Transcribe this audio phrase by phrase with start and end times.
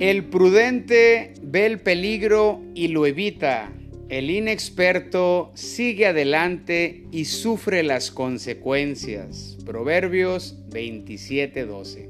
[0.00, 3.70] El prudente ve el peligro y lo evita.
[4.08, 9.58] El inexperto sigue adelante y sufre las consecuencias.
[9.66, 12.08] Proverbios 27:12.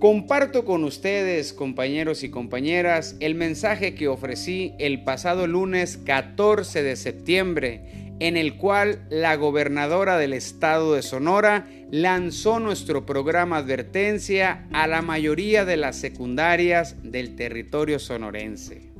[0.00, 6.96] Comparto con ustedes, compañeros y compañeras, el mensaje que ofrecí el pasado lunes 14 de
[6.96, 14.86] septiembre en el cual la gobernadora del estado de Sonora lanzó nuestro programa advertencia a
[14.86, 18.92] la mayoría de las secundarias del territorio sonorense.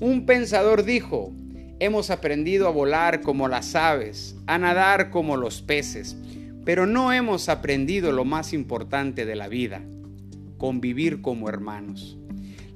[0.00, 1.32] Un pensador dijo,
[1.80, 6.16] hemos aprendido a volar como las aves, a nadar como los peces,
[6.64, 9.82] pero no hemos aprendido lo más importante de la vida,
[10.56, 12.16] convivir como hermanos.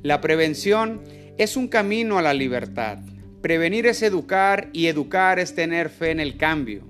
[0.03, 1.01] La prevención
[1.39, 2.99] es un camino a la libertad
[3.43, 6.83] Prevenir es educar y educar es tener fe en el cambio.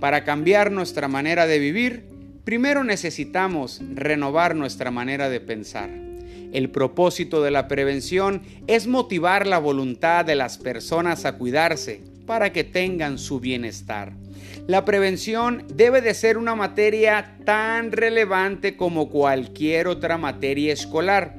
[0.00, 2.04] Para cambiar nuestra manera de vivir,
[2.44, 5.88] primero necesitamos renovar nuestra manera de pensar.
[6.52, 12.52] El propósito de la prevención es motivar la voluntad de las personas a cuidarse para
[12.52, 14.12] que tengan su bienestar.
[14.66, 21.38] La prevención debe de ser una materia tan relevante como cualquier otra materia escolar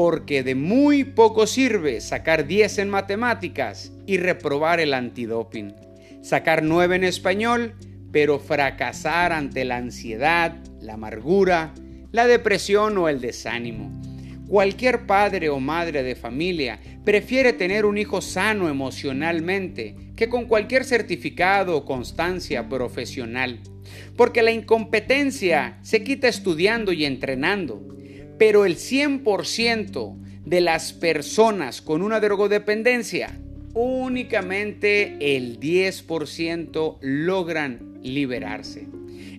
[0.00, 5.74] porque de muy poco sirve sacar 10 en matemáticas y reprobar el antidoping,
[6.22, 7.74] sacar 9 en español,
[8.10, 11.74] pero fracasar ante la ansiedad, la amargura,
[12.12, 14.00] la depresión o el desánimo.
[14.48, 20.84] Cualquier padre o madre de familia prefiere tener un hijo sano emocionalmente que con cualquier
[20.84, 23.60] certificado o constancia profesional,
[24.16, 27.99] porque la incompetencia se quita estudiando y entrenando
[28.40, 33.38] pero el 100% de las personas con una drogodependencia,
[33.74, 38.86] únicamente el 10% logran liberarse.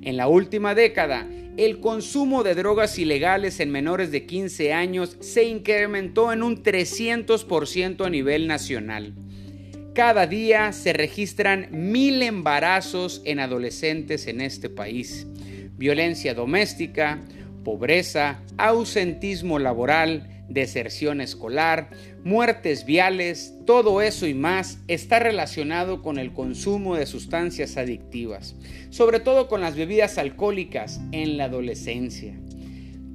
[0.04, 5.46] En la última década, el consumo de drogas ilegales en menores de 15 años se
[5.46, 9.16] incrementó en un 300% a nivel nacional.
[9.96, 15.26] Cada día se registran mil embarazos en adolescentes en este país.
[15.76, 17.20] Violencia doméstica,
[17.64, 21.90] pobreza, ausentismo laboral, deserción escolar,
[22.24, 28.56] muertes viales, todo eso y más está relacionado con el consumo de sustancias adictivas,
[28.90, 32.36] sobre todo con las bebidas alcohólicas en la adolescencia.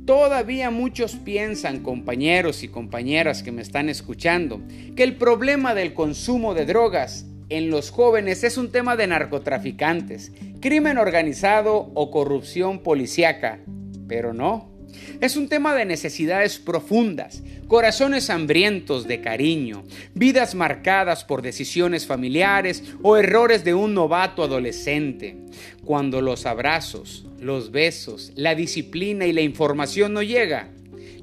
[0.06, 4.60] Todavía muchos piensan, compañeros y compañeras que me están escuchando,
[4.94, 10.32] que el problema del consumo de drogas en los jóvenes es un tema de narcotraficantes,
[10.60, 13.60] crimen organizado o corrupción policíaca,
[14.06, 14.76] pero no.
[15.20, 19.84] Es un tema de necesidades profundas, corazones hambrientos de cariño,
[20.14, 25.36] vidas marcadas por decisiones familiares o errores de un novato adolescente.
[25.84, 30.70] Cuando los abrazos, los besos, la disciplina y la información no llega,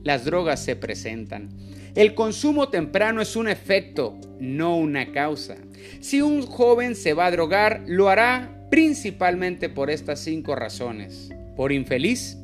[0.03, 1.49] las drogas se presentan.
[1.95, 5.57] El consumo temprano es un efecto, no una causa.
[6.01, 11.29] Si un joven se va a drogar, lo hará principalmente por estas cinco razones.
[11.55, 12.37] Por infeliz,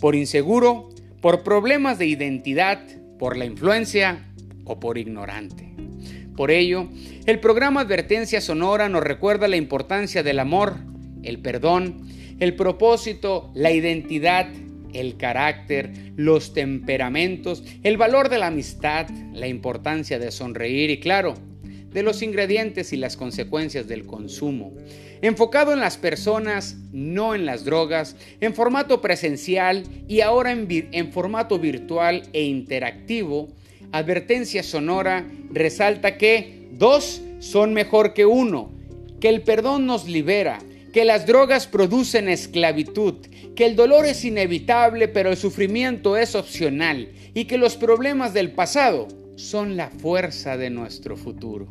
[0.00, 0.88] por inseguro,
[1.20, 2.80] por problemas de identidad,
[3.18, 4.24] por la influencia
[4.64, 5.72] o por ignorante.
[6.36, 6.88] Por ello,
[7.24, 10.76] el programa Advertencia Sonora nos recuerda la importancia del amor,
[11.22, 12.06] el perdón,
[12.38, 14.48] el propósito, la identidad,
[14.92, 21.34] el carácter, los temperamentos, el valor de la amistad, la importancia de sonreír y claro,
[21.90, 24.74] de los ingredientes y las consecuencias del consumo.
[25.22, 31.58] Enfocado en las personas, no en las drogas, en formato presencial y ahora en, formato
[31.58, 33.48] virtual e interactivo,
[33.92, 38.70] Advertencia Sonora resalta que dos son mejor que uno,
[39.20, 40.58] que el perdón nos libera,
[40.92, 43.14] que las drogas producen esclavitud,
[43.54, 48.50] que el dolor es inevitable pero el sufrimiento es opcional y que los problemas del
[48.50, 51.68] pasado son la fuerza de nuestro futuro.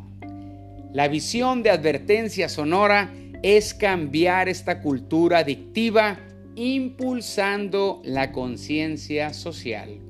[0.92, 3.12] La visión de advertencia sonora
[3.42, 6.18] es cambiar esta cultura adictiva
[6.56, 10.00] impulsando la conciencia social.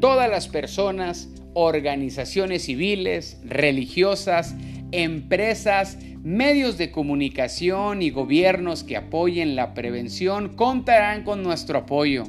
[0.00, 4.54] Todas las personas, organizaciones civiles, religiosas,
[4.92, 12.24] empresas, medios de comunicación y gobiernos que apoyen la prevención contarán con nuestro apoyo.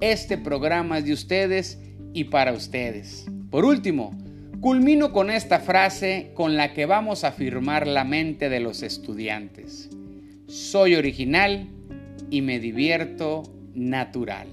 [0.00, 1.80] Este programa es de ustedes
[2.12, 3.26] y para ustedes.
[3.50, 4.16] Por último,
[4.66, 9.88] Culmino con esta frase con la que vamos a firmar la mente de los estudiantes.
[10.48, 11.68] Soy original
[12.30, 13.44] y me divierto
[13.76, 14.48] natural.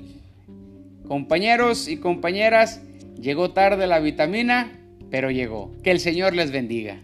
[1.07, 2.83] Compañeros y compañeras,
[3.19, 4.71] llegó tarde la vitamina,
[5.09, 5.71] pero llegó.
[5.81, 6.99] Que el Señor les bendiga.